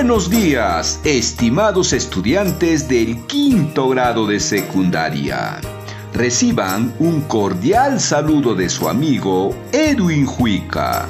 [0.00, 5.60] Buenos días, estimados estudiantes del quinto grado de secundaria.
[6.14, 11.08] Reciban un cordial saludo de su amigo Edwin Juica.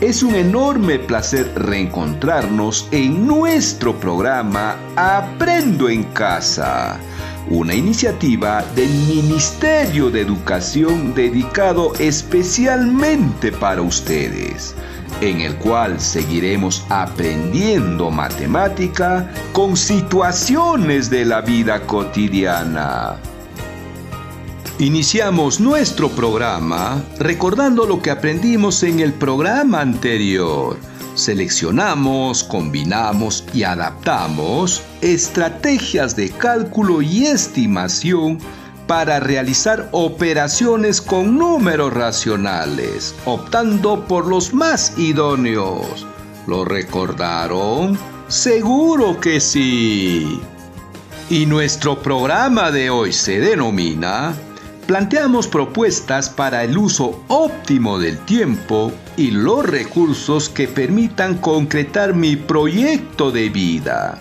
[0.00, 7.00] Es un enorme placer reencontrarnos en nuestro programa Aprendo en Casa,
[7.48, 14.76] una iniciativa del Ministerio de Educación dedicado especialmente para ustedes
[15.20, 23.16] en el cual seguiremos aprendiendo matemática con situaciones de la vida cotidiana.
[24.78, 30.78] Iniciamos nuestro programa recordando lo que aprendimos en el programa anterior.
[31.14, 38.38] Seleccionamos, combinamos y adaptamos estrategias de cálculo y estimación
[38.90, 46.04] para realizar operaciones con números racionales, optando por los más idóneos.
[46.48, 47.96] ¿Lo recordaron?
[48.26, 50.40] Seguro que sí.
[51.28, 54.34] Y nuestro programa de hoy se denomina
[54.88, 62.34] Planteamos propuestas para el uso óptimo del tiempo y los recursos que permitan concretar mi
[62.34, 64.20] proyecto de vida,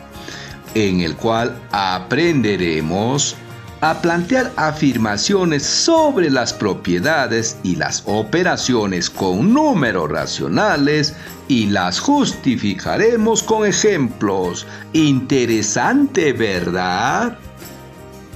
[0.76, 3.36] en el cual aprenderemos
[3.82, 11.16] a plantear afirmaciones sobre las propiedades y las operaciones con números racionales
[11.48, 14.68] y las justificaremos con ejemplos.
[14.94, 17.38] Interesante, ¿verdad?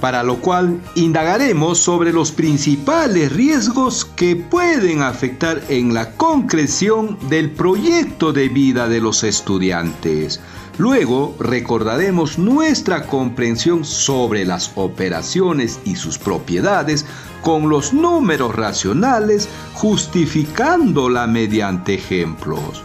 [0.00, 7.50] Para lo cual indagaremos sobre los principales riesgos que pueden afectar en la concreción del
[7.50, 10.40] proyecto de vida de los estudiantes
[10.76, 17.06] Luego recordaremos nuestra comprensión sobre las operaciones y sus propiedades
[17.42, 22.82] con los números racionales, justificándola mediante ejemplos.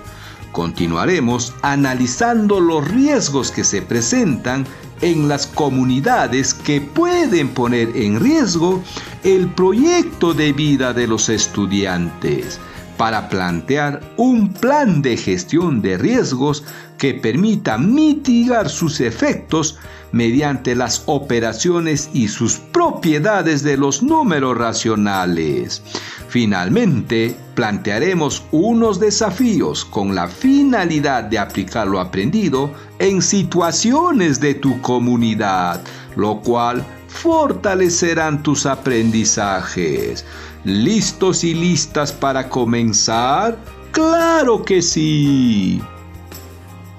[0.51, 4.67] Continuaremos analizando los riesgos que se presentan
[5.01, 8.83] en las comunidades que pueden poner en riesgo
[9.23, 12.59] el proyecto de vida de los estudiantes
[12.97, 16.66] para plantear un plan de gestión de riesgos
[17.00, 19.80] que permita mitigar sus efectos
[20.12, 25.82] mediante las operaciones y sus propiedades de los números racionales.
[26.28, 34.80] Finalmente, plantearemos unos desafíos con la finalidad de aplicar lo aprendido en situaciones de tu
[34.81, 35.81] comunidad,
[36.16, 40.26] lo cual fortalecerán tus aprendizajes.
[40.66, 43.58] ¿Listos y listas para comenzar?
[43.92, 45.81] Claro que sí.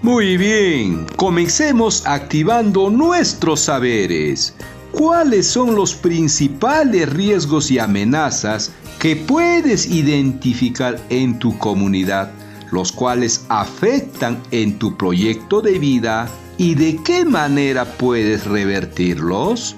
[0.03, 4.55] Muy bien, comencemos activando nuestros saberes.
[4.93, 12.31] ¿Cuáles son los principales riesgos y amenazas que puedes identificar en tu comunidad,
[12.73, 19.77] los cuales afectan en tu proyecto de vida y de qué manera puedes revertirlos?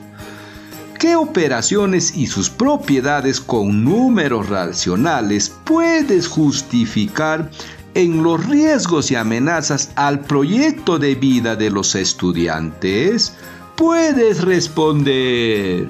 [1.00, 7.50] ¿Qué operaciones y sus propiedades con números racionales puedes justificar
[7.94, 13.34] en los riesgos y amenazas al proyecto de vida de los estudiantes?
[13.76, 15.88] Puedes responder.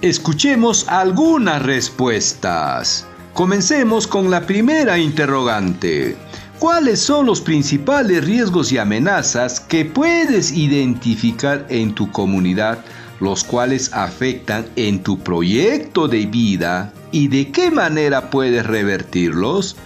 [0.00, 3.06] Escuchemos algunas respuestas.
[3.34, 6.16] Comencemos con la primera interrogante.
[6.58, 12.78] ¿Cuáles son los principales riesgos y amenazas que puedes identificar en tu comunidad,
[13.22, 19.76] los cuales afectan en tu proyecto de vida y de qué manera puedes revertirlos?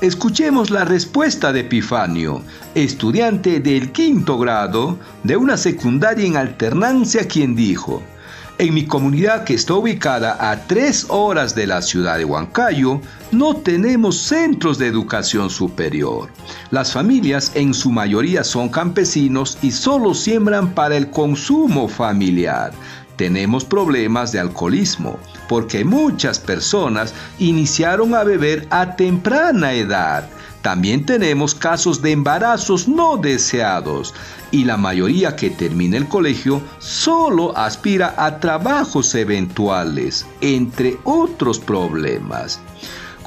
[0.00, 2.42] Escuchemos la respuesta de Epifanio,
[2.74, 8.02] estudiante del quinto grado de una secundaria en alternancia, quien dijo,
[8.58, 13.00] en mi comunidad que está ubicada a tres horas de la ciudad de Huancayo,
[13.30, 16.28] no tenemos centros de educación superior.
[16.70, 22.72] Las familias en su mayoría son campesinos y solo siembran para el consumo familiar.
[23.16, 25.18] Tenemos problemas de alcoholismo
[25.48, 30.28] porque muchas personas iniciaron a beber a temprana edad.
[30.62, 34.14] También tenemos casos de embarazos no deseados
[34.50, 42.60] y la mayoría que termina el colegio solo aspira a trabajos eventuales, entre otros problemas.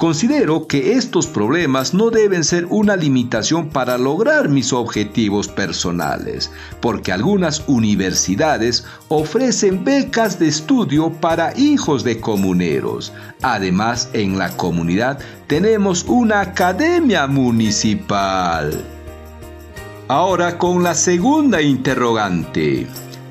[0.02, 6.50] Considero que estos problemas no deben ser una limitación para lograr mis objetivos personales,
[6.80, 13.12] porque algunas universidades ofrecen becas de estudio para hijos de comuneros.
[13.42, 18.84] Además, en la comunidad tenemos una academia municipal.
[20.08, 22.88] Ahora con la segunda interrogante.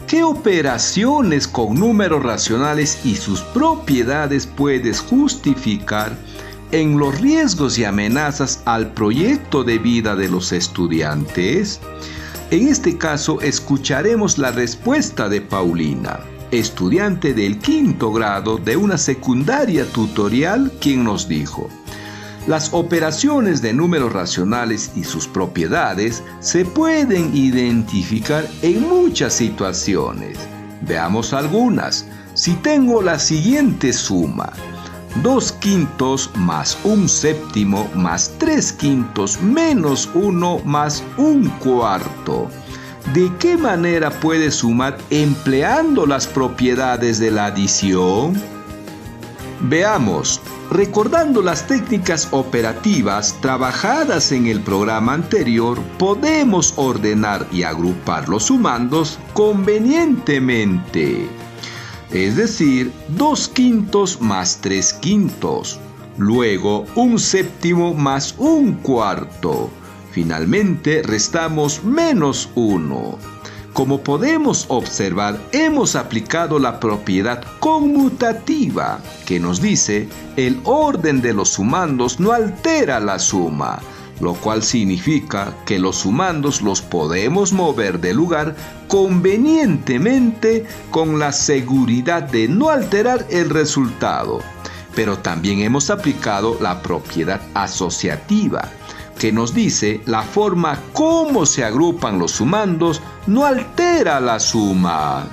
[0.07, 6.15] ¿Qué operaciones con números racionales y sus propiedades puedes justificar
[6.71, 11.79] en los riesgos y amenazas al proyecto de vida de los estudiantes?
[12.50, 16.19] En este caso escucharemos la respuesta de Paulina,
[16.51, 21.69] estudiante del quinto grado de una secundaria tutorial, quien nos dijo,
[22.47, 30.39] las operaciones de números racionales y sus propiedades se pueden identificar en muchas situaciones.
[30.81, 32.07] Veamos algunas.
[32.33, 34.51] Si tengo la siguiente suma,
[35.16, 42.50] 2 quintos más un séptimo más 3 quintos menos 1 más un cuarto.
[43.13, 48.42] ¿De qué manera puede sumar empleando las propiedades de la adición?
[49.62, 58.44] Veamos, recordando las técnicas operativas trabajadas en el programa anterior, podemos ordenar y agrupar los
[58.46, 61.28] sumandos convenientemente
[62.13, 65.80] es decir, dos quintos más tres quintos,
[66.18, 69.69] luego un séptimo más un cuarto.
[70.12, 73.18] Finalmente restamos menos uno.
[73.72, 81.50] Como podemos observar, hemos aplicado la propiedad conmutativa, que nos dice el orden de los
[81.50, 83.80] sumandos no altera la suma,
[84.21, 88.56] lo cual significa que los sumandos los podemos mover de lugar
[88.88, 94.39] convenientemente con la seguridad de no alterar el resultado.
[94.95, 98.69] Pero también hemos aplicado la propiedad asociativa,
[99.18, 105.27] que nos dice la forma como se agrupan los sumandos no altera la suma.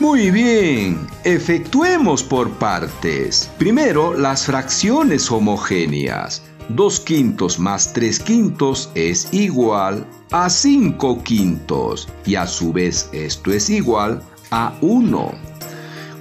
[0.00, 3.48] Muy bien, efectuemos por partes.
[3.58, 6.42] Primero, las fracciones homogéneas.
[6.70, 13.52] 2 quintos más 3 quintos es igual a 5 quintos y a su vez esto
[13.52, 15.32] es igual a 1.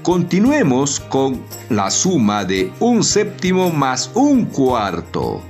[0.04, 5.42] Continuemos con la suma de un séptimo más un cuarto.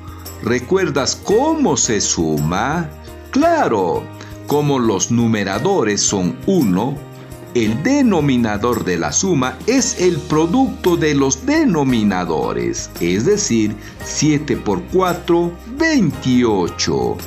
[0.43, 2.89] ¿Recuerdas cómo se suma?
[3.31, 4.03] Claro,
[4.45, 6.95] como los numeradores son 1,
[7.55, 14.81] el denominador de la suma es el producto de los denominadores, es decir, 7 por
[14.85, 17.17] 4, 28.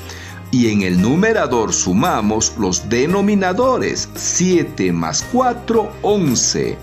[0.51, 6.79] Y en el numerador sumamos los denominadores, 7 más 4, 11.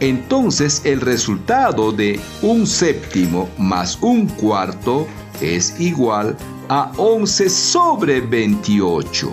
[0.00, 5.06] Entonces el resultado de un séptimo más un cuarto
[5.40, 6.36] es igual
[6.68, 9.30] a 11 sobre 28.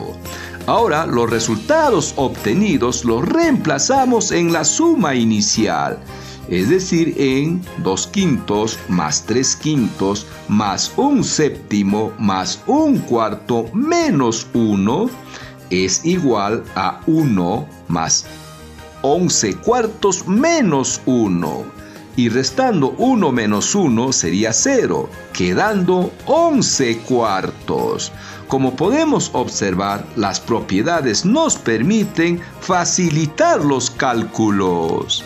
[0.67, 5.99] Ahora los resultados obtenidos los reemplazamos en la suma inicial,
[6.49, 14.47] es decir, en 2 quintos más 3 quintos más un séptimo más un cuarto menos
[14.53, 15.09] 1
[15.69, 18.25] es igual a 1 más
[19.07, 21.63] 11 cuartos menos 1.
[22.17, 28.11] Y restando 1 menos 1 sería 0, quedando 11 cuartos.
[28.47, 35.23] Como podemos observar, las propiedades nos permiten facilitar los cálculos.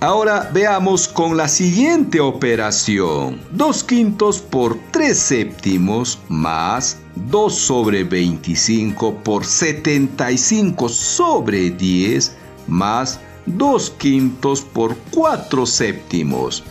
[0.00, 3.40] Ahora veamos con la siguiente operación.
[3.52, 6.98] 2 quintos por 3 séptimos más
[7.30, 12.36] 2 sobre 25 por 75 sobre 10
[12.66, 16.62] más 2 quintos por 4 séptimos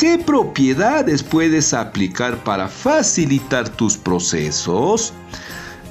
[0.00, 5.12] ¿Qué propiedades puedes aplicar para facilitar tus procesos?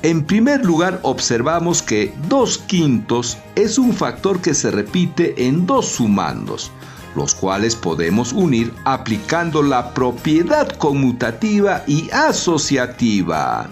[0.01, 5.89] En primer lugar, observamos que 2 quintos es un factor que se repite en dos
[5.89, 6.71] sumandos,
[7.15, 13.69] los cuales podemos unir aplicando la propiedad conmutativa y asociativa.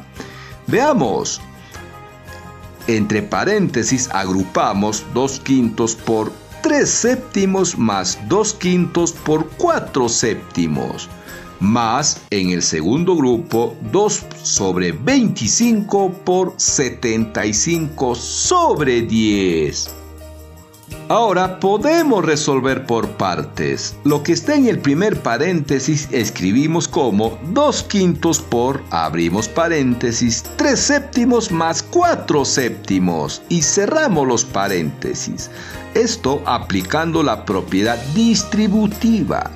[0.68, 1.42] Veamos.
[2.86, 11.10] Entre paréntesis agrupamos 2 quintos por 3 séptimos más 2 quintos por 4 séptimos,
[11.60, 20.07] más en el segundo grupo 2 sobre 25 por 75 sobre 10.
[21.10, 23.96] Ahora podemos resolver por partes.
[24.04, 30.78] Lo que está en el primer paréntesis escribimos como 2 quintos por, abrimos paréntesis, 3
[30.78, 35.50] séptimos más 4 séptimos y cerramos los paréntesis.
[35.94, 39.50] Esto aplicando la propiedad distributiva.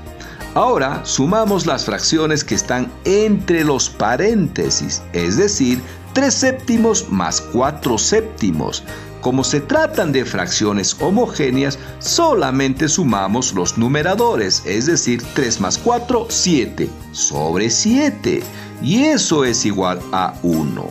[0.54, 5.82] Ahora sumamos las fracciones que están entre los paréntesis, es decir,
[6.14, 8.86] 3 séptimos más 4 séptimos.
[9.22, 16.26] Como se tratan de fracciones homogéneas, solamente sumamos los numeradores, es decir, 3 más 4,
[16.28, 18.42] 7, sobre 7,
[18.82, 20.90] y eso es igual a 1.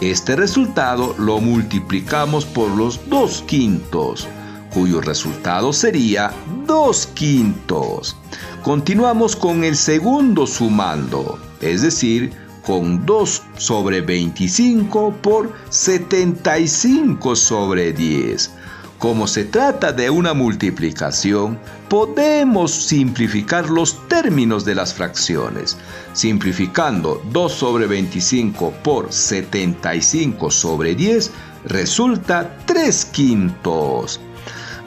[0.00, 4.28] Este resultado lo multiplicamos por los 2 quintos,
[4.72, 6.30] cuyo resultado sería
[6.64, 8.16] 2 quintos.
[8.62, 12.32] Continuamos con el segundo sumando, es decir,
[12.68, 18.50] con 2 sobre 25 por 75 sobre 10.
[18.98, 21.58] Como se trata de una multiplicación,
[21.88, 25.78] podemos simplificar los términos de las fracciones.
[26.12, 31.30] Simplificando 2 sobre 25 por 75 sobre 10
[31.64, 34.20] resulta 3 quintos.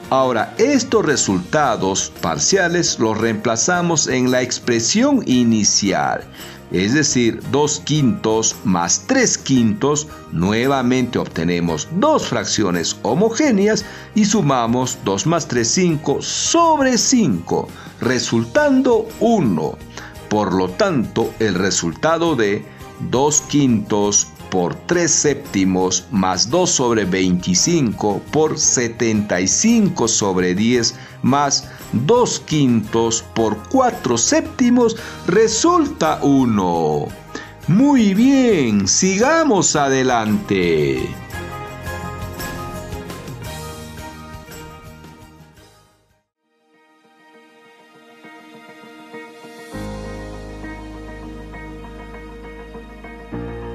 [0.08, 6.22] Ahora, estos resultados parciales los reemplazamos en la expresión inicial
[6.72, 15.26] es decir, 2 quintos más 3 quintos, nuevamente obtenemos dos fracciones homogéneas y sumamos 2
[15.26, 17.68] más 3, 5 sobre 5,
[18.00, 19.78] resultando 1.
[20.30, 22.64] Por lo tanto, el resultado de
[23.10, 32.40] 2 quintos por 3 séptimos más 2 sobre 25 por 75 sobre 10 más 2
[32.40, 37.06] quintos por 4 séptimos resulta 1.
[37.68, 41.21] Muy bien, sigamos adelante.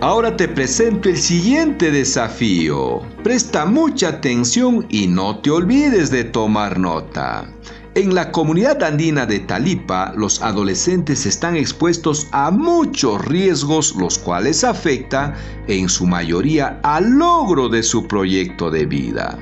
[0.08, 3.02] Ahora te presento el siguiente desafío.
[3.26, 7.54] Presta mucha atención y no te olvides de tomar nota.
[7.94, 14.64] En la comunidad andina de Talipa, los adolescentes están expuestos a muchos riesgos, los cuales
[14.64, 15.34] afectan
[15.68, 19.38] en su mayoría al logro de su proyecto de vida.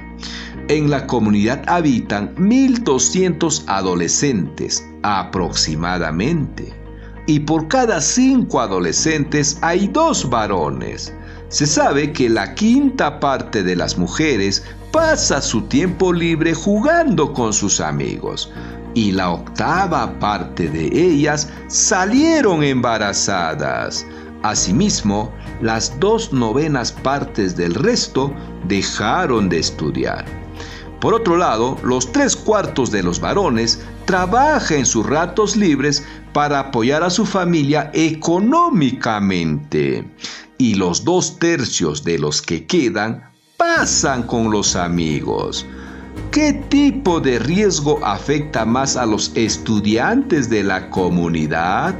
[0.67, 6.85] En la comunidad habitan 1.200 adolescentes aproximadamente
[7.27, 11.13] y por cada cinco adolescentes hay dos varones.
[11.50, 17.53] Se sabe que la quinta parte de las mujeres pasa su tiempo libre jugando con
[17.53, 18.51] sus amigos
[18.94, 24.05] y la octava parte de ellas salieron embarazadas.
[24.41, 28.34] Asimismo, las dos novenas partes del resto
[28.67, 30.25] dejaron de estudiar.
[31.01, 36.59] Por otro lado, los tres cuartos de los varones trabajan en sus ratos libres para
[36.59, 40.05] apoyar a su familia económicamente.
[40.57, 45.65] Y los dos tercios de los que quedan pasan con los amigos.
[46.31, 51.95] ¿Qué tipo de riesgo afecta más a los estudiantes de la comunidad?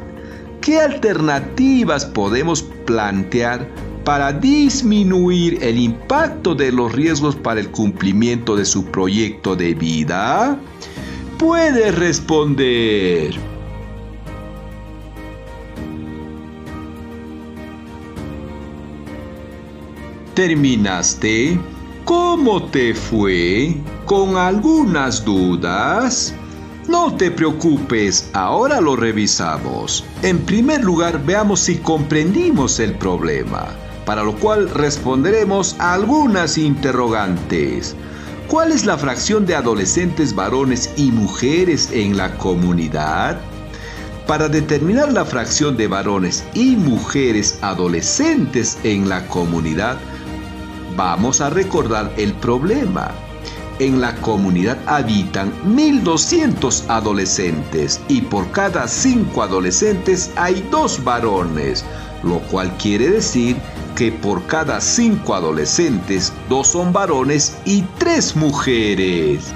[0.62, 3.68] ¿Qué alternativas podemos plantear
[4.04, 10.58] para disminuir el impacto de los riesgos para el cumplimiento de su proyecto de vida?
[11.38, 13.36] Puede responder.
[20.34, 21.60] ¿Terminaste?
[22.04, 23.76] ¿Cómo te fue?
[24.06, 26.34] ¿Con algunas dudas?
[26.88, 30.04] No te preocupes, ahora lo revisamos.
[30.22, 33.76] En primer lugar, veamos si comprendimos el problema
[34.06, 37.96] para lo cual responderemos algunas interrogantes.
[38.48, 43.40] ¿Cuál es la fracción de adolescentes varones y mujeres en la comunidad?
[44.28, 49.98] Para determinar la fracción de varones y mujeres adolescentes en la comunidad,
[50.96, 53.12] vamos a recordar el problema.
[53.80, 61.84] En la comunidad habitan 1.200 adolescentes y por cada 5 adolescentes hay 2 varones,
[62.24, 69.54] lo cual quiere decir que por cada cinco adolescentes, dos son varones y tres mujeres.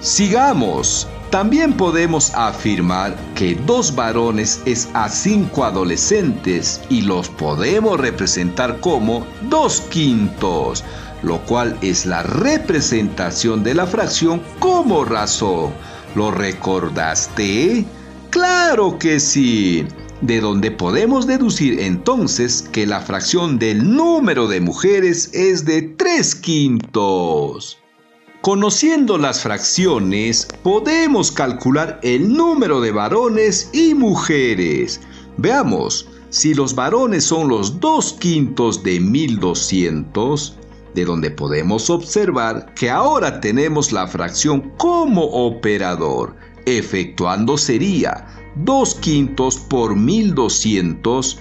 [0.00, 1.06] Sigamos.
[1.30, 9.26] También podemos afirmar que dos varones es a cinco adolescentes y los podemos representar como
[9.50, 10.84] dos quintos,
[11.22, 15.72] lo cual es la representación de la fracción como razón.
[16.14, 17.84] ¿Lo recordaste?
[18.30, 19.86] Claro que sí
[20.20, 26.34] de donde podemos deducir entonces que la fracción del número de mujeres es de 3
[26.36, 27.78] quintos.
[28.40, 35.00] Conociendo las fracciones, podemos calcular el número de varones y mujeres.
[35.36, 40.56] Veamos, si los varones son los 2 quintos de 1200,
[40.94, 49.58] de donde podemos observar que ahora tenemos la fracción como operador, efectuando sería 2 quintos
[49.58, 51.38] por 1200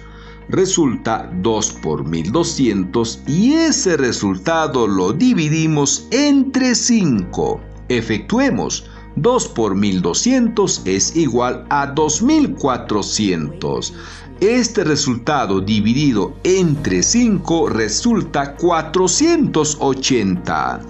[0.49, 7.59] resulta 2 por 1200 y ese resultado lo dividimos entre 5.
[7.89, 13.93] Efectuemos 2 por 1200 es igual a 2400.
[14.41, 20.81] Este resultado dividido entre 5 resulta 480.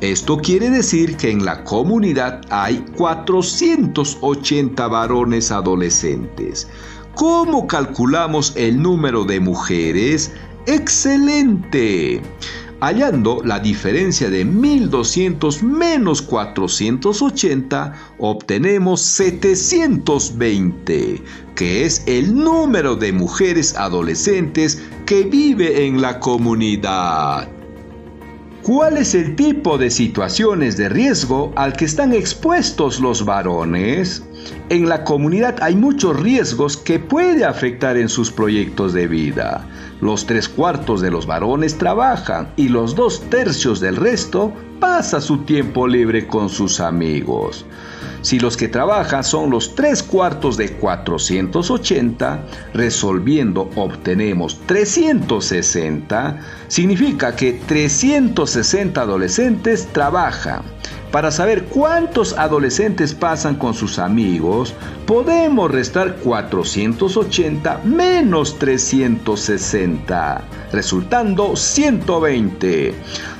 [0.00, 6.68] Esto quiere decir que en la comunidad hay 480 varones adolescentes.
[7.16, 10.30] ¿Cómo calculamos el número de mujeres?
[10.66, 12.22] ¡Excelente!
[12.82, 21.22] Hallando la diferencia de 1200 menos 480, obtenemos 720,
[21.54, 27.48] que es el número de mujeres adolescentes que vive en la comunidad.
[28.64, 34.24] ¿Cuál es el tipo de situaciones de riesgo al que están expuestos los varones?
[34.68, 39.66] En la comunidad hay muchos riesgos que puede afectar en sus proyectos de vida.
[40.00, 45.44] Los tres cuartos de los varones trabajan y los dos tercios del resto pasa su
[45.44, 47.64] tiempo libre con sus amigos.
[48.22, 57.60] Si los que trabajan son los tres cuartos de 480, resolviendo obtenemos 360, significa que
[57.66, 60.62] 360 adolescentes trabajan.
[61.12, 64.72] Para saber cuántos adolescentes pasan con sus amigos,
[65.06, 70.42] podemos restar 480 menos 360,
[70.72, 72.94] resultando 120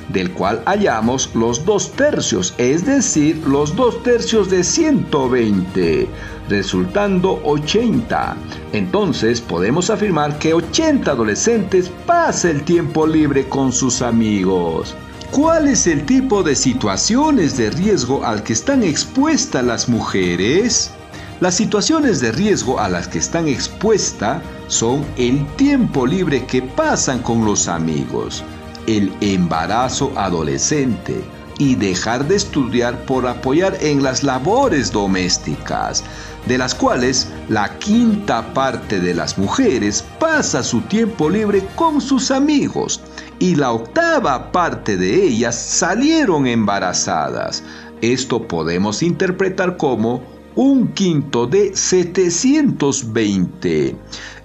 [0.09, 6.07] del cual hallamos los dos tercios, es decir, los dos tercios de 120,
[6.49, 8.35] resultando 80.
[8.73, 14.95] Entonces podemos afirmar que 80 adolescentes pasa el tiempo libre con sus amigos.
[15.33, 20.91] ¿Cuál es el tipo de situaciones de riesgo al que están expuestas las mujeres?
[21.39, 27.17] Las situaciones de riesgo a las que están expuestas son el tiempo libre que pasan
[27.17, 28.43] con los amigos,
[28.85, 31.23] el embarazo adolescente
[31.57, 36.03] y dejar de estudiar por apoyar en las labores domésticas,
[36.45, 42.29] de las cuales la quinta parte de las mujeres pasa su tiempo libre con sus
[42.29, 43.01] amigos
[43.43, 47.61] y la octava parte de ellas salieron embarazadas.
[47.99, 50.23] Esto podemos interpretar como
[50.55, 53.97] un quinto de 720.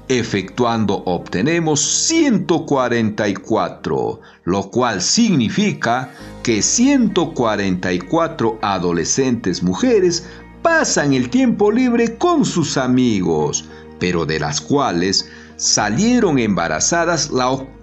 [0.09, 6.11] Efectuando obtenemos 144, lo cual significa
[6.43, 10.29] que 144 adolescentes mujeres
[10.61, 13.65] pasan el tiempo libre con sus amigos,
[14.01, 17.78] pero de las cuales salieron embarazadas la octava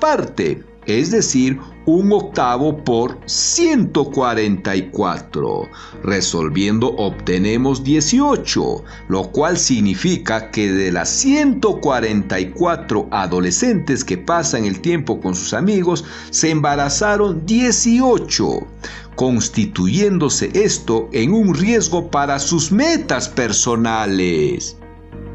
[0.00, 5.68] parte, es decir, un octavo por 144.
[6.02, 15.20] Resolviendo obtenemos 18, lo cual significa que de las 144 adolescentes que pasan el tiempo
[15.20, 18.66] con sus amigos, se embarazaron 18
[19.16, 24.79] constituyéndose esto en un riesgo para sus metas personales.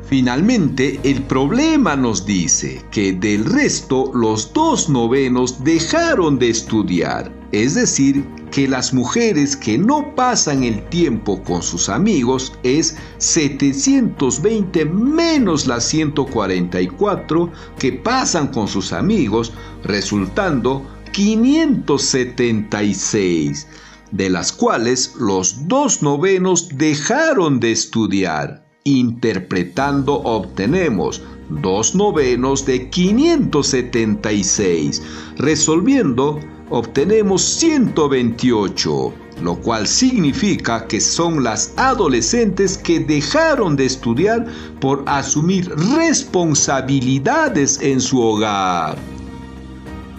[0.07, 7.73] Finalmente, el problema nos dice que del resto los dos novenos dejaron de estudiar, es
[7.73, 15.65] decir, que las mujeres que no pasan el tiempo con sus amigos es 720 menos
[15.65, 23.67] las 144 que pasan con sus amigos, resultando 576,
[24.11, 28.64] de las cuales los dos novenos dejaron de estudiar.
[28.87, 35.01] Interpretando obtenemos dos novenos de 576.
[35.37, 44.45] Resolviendo obtenemos 128, lo cual significa que son las adolescentes que dejaron de estudiar
[44.79, 45.67] por asumir
[45.97, 48.99] responsabilidades en su hogar.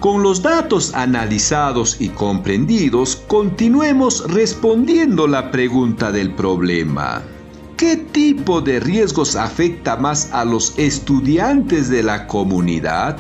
[0.00, 7.22] Con los datos analizados y comprendidos, continuemos respondiendo la pregunta del problema.
[7.77, 13.19] ¿Qué tipo de riesgos afecta más a los estudiantes de la comunidad?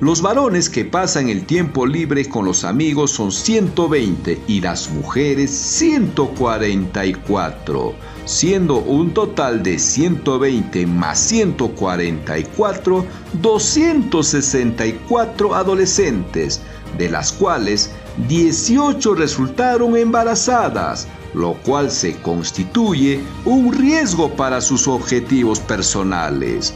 [0.00, 5.50] Los varones que pasan el tiempo libre con los amigos son 120 y las mujeres
[5.50, 7.94] 144,
[8.26, 13.04] siendo un total de 120 más 144,
[13.42, 16.60] 264 adolescentes,
[16.96, 17.90] de las cuales
[18.28, 26.74] 18 resultaron embarazadas, lo cual se constituye un riesgo para sus objetivos personales.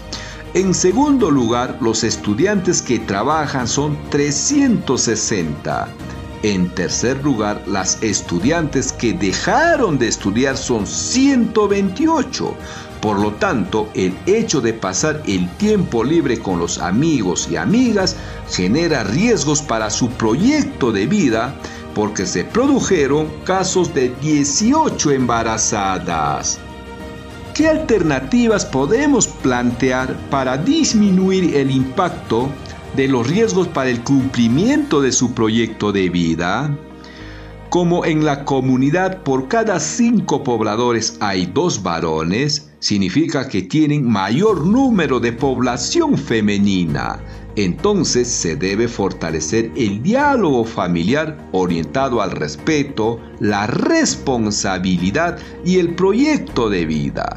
[0.54, 5.88] En segundo lugar, los estudiantes que trabajan son 360.
[6.42, 12.54] En tercer lugar, las estudiantes que dejaron de estudiar son 128,
[13.00, 18.16] Por lo tanto, el hecho de pasar el tiempo libre con los amigos y amigas
[18.50, 21.54] genera riesgos para su proyecto de vida
[21.98, 26.60] porque se produjeron casos de 18 embarazadas.
[27.56, 32.48] ¿Qué alternativas podemos plantear para disminuir el impacto
[32.94, 36.72] de los riesgos para el cumplimiento de su proyecto de vida?
[37.68, 44.64] Como en la comunidad por cada cinco pobladores hay dos varones, significa que tienen mayor
[44.64, 47.18] número de población femenina.
[47.58, 56.70] Entonces se debe fortalecer el diálogo familiar orientado al respeto, la responsabilidad y el proyecto
[56.70, 57.36] de vida.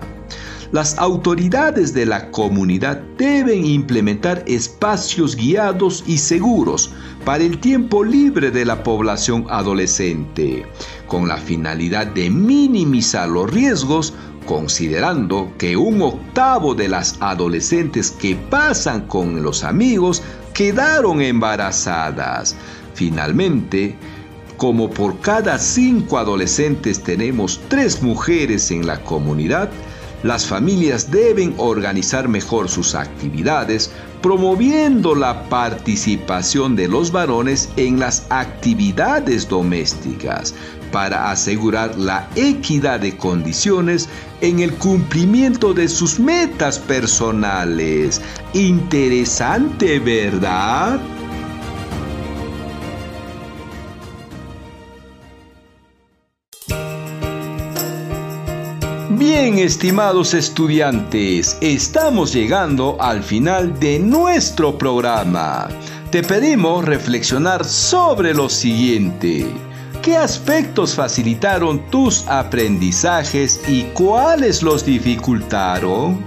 [0.71, 6.91] Las autoridades de la comunidad deben implementar espacios guiados y seguros
[7.25, 10.67] para el tiempo libre de la población adolescente,
[11.07, 14.13] con la finalidad de minimizar los riesgos
[14.45, 20.21] considerando que un octavo de las adolescentes que pasan con los amigos
[20.54, 22.56] quedaron embarazadas.
[22.93, 23.95] Finalmente,
[24.58, 29.69] como por cada cinco adolescentes tenemos tres mujeres en la comunidad,
[30.23, 33.89] las familias deben organizar mejor sus actividades,
[34.21, 40.54] promoviendo la participación de los varones en las actividades domésticas
[40.91, 44.10] para asegurar la equidad de condiciones
[44.41, 48.21] en el cumplimiento de sus metas personales.
[48.54, 50.99] Interesante, ¿verdad?
[59.10, 65.69] Bien, estimados estudiantes, estamos llegando al final de nuestro programa.
[66.12, 69.45] Te pedimos reflexionar sobre lo siguiente.
[70.01, 76.25] ¿Qué aspectos facilitaron tus aprendizajes y cuáles los dificultaron?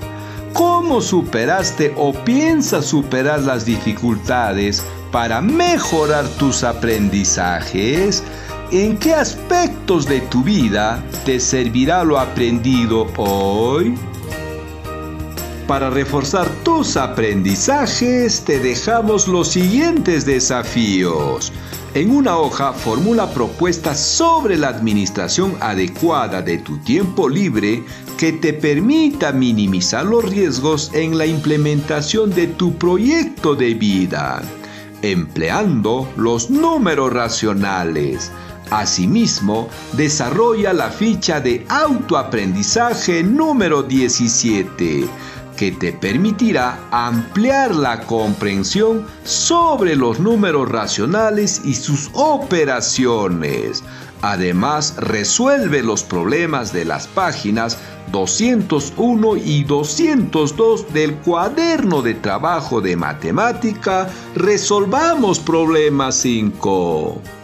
[0.52, 8.22] ¿Cómo superaste o piensas superar las dificultades para mejorar tus aprendizajes?
[8.70, 13.96] ¿En qué aspectos de tu vida te servirá lo aprendido hoy?
[15.66, 21.53] Para reforzar tus aprendizajes te dejamos los siguientes desafíos.
[21.94, 27.83] En una hoja formula propuestas sobre la administración adecuada de tu tiempo libre
[28.18, 34.42] que te permita minimizar los riesgos en la implementación de tu proyecto de vida,
[35.00, 38.31] empleando los números racionales
[38.70, 45.07] Asimismo, desarrolla la ficha de autoaprendizaje número 17,
[45.57, 53.83] que te permitirá ampliar la comprensión sobre los números racionales y sus operaciones.
[54.23, 57.79] Además, resuelve los problemas de las páginas
[58.11, 67.43] 201 y 202 del cuaderno de trabajo de matemática Resolvamos Problemas 5.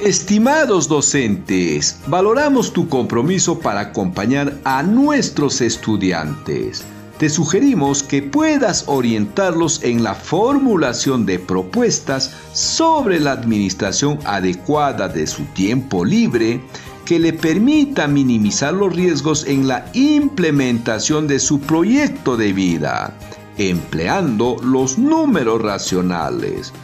[0.00, 6.84] Estimados docentes, valoramos tu compromiso para acompañar a nuestros estudiantes.
[7.16, 15.26] Te sugerimos que puedas orientarlos en la formulación de propuestas sobre la administración adecuada de
[15.26, 16.60] su tiempo libre
[17.06, 23.16] que le permita minimizar los riesgos en la implementación de su proyecto de vida,
[23.56, 26.74] empleando los números racionales.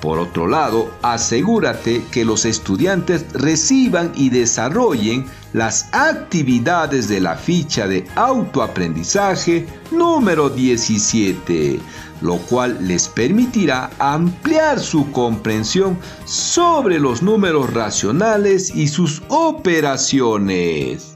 [0.00, 7.88] Por otro lado, asegúrate que los estudiantes reciban y desarrollen las actividades de la ficha
[7.88, 11.80] de autoaprendizaje número 17,
[12.20, 21.14] lo cual les permitirá ampliar su comprensión sobre los números racionales y sus operaciones.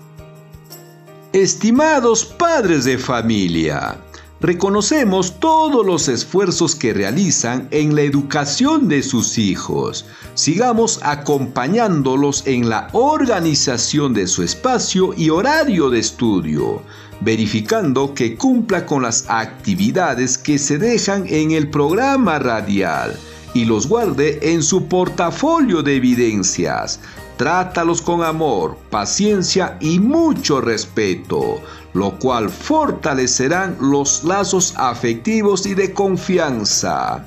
[1.32, 3.98] Estimados padres de familia,
[4.42, 10.06] Reconocemos todos los esfuerzos que realizan en la educación de sus hijos.
[10.32, 16.82] Sigamos acompañándolos en la organización de su espacio y horario de estudio,
[17.20, 23.18] verificando que cumpla con las actividades que se dejan en el programa radial
[23.52, 26.98] y los guarde en su portafolio de evidencias.
[27.36, 31.60] Trátalos con amor, paciencia y mucho respeto
[31.92, 37.24] lo cual fortalecerán los lazos afectivos y de confianza.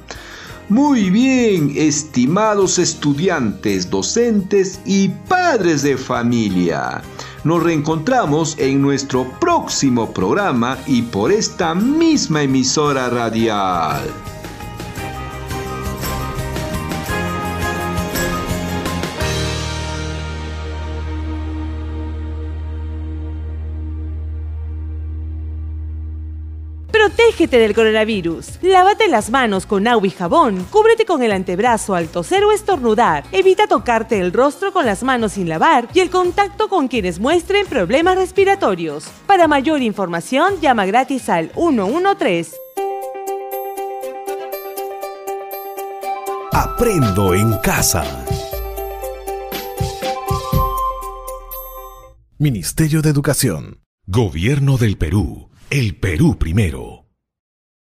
[0.69, 7.01] Muy bien, estimados estudiantes, docentes y padres de familia.
[7.43, 14.03] Nos reencontramos en nuestro próximo programa y por esta misma emisora radial.
[27.33, 28.59] Protégete del coronavirus.
[28.61, 30.63] Lávate las manos con agua y jabón.
[30.69, 33.23] Cúbrete con el antebrazo al toser o estornudar.
[33.31, 37.65] Evita tocarte el rostro con las manos sin lavar y el contacto con quienes muestren
[37.65, 39.05] problemas respiratorios.
[39.25, 42.55] Para mayor información, llama gratis al 113.
[46.51, 48.05] Aprendo en casa.
[52.37, 53.79] Ministerio de Educación.
[54.05, 55.49] Gobierno del Perú.
[55.71, 57.02] El Perú primero.